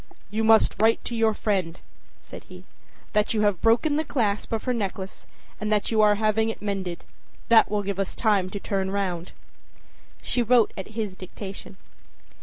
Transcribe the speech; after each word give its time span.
âYou 0.33 0.43
must 0.43 0.81
write 0.81 1.05
to 1.05 1.15
your 1.15 1.35
friend,â 1.35 1.79
said 2.19 2.45
he, 2.45 2.63
âthat 3.13 3.35
you 3.35 3.41
have 3.41 3.61
broken 3.61 3.97
the 3.97 4.03
clasp 4.03 4.51
of 4.51 4.63
her 4.63 4.73
necklace 4.73 5.27
and 5.59 5.71
that 5.71 5.91
you 5.91 6.01
are 6.01 6.15
having 6.15 6.49
it 6.49 6.59
mended. 6.59 7.05
That 7.49 7.69
will 7.69 7.83
give 7.83 7.99
us 7.99 8.15
time 8.15 8.49
to 8.49 8.59
turn 8.59 8.89
round.â 8.89 9.33
She 10.23 10.41
wrote 10.41 10.73
at 10.75 10.87
his 10.97 11.15
dictation. 11.15 11.77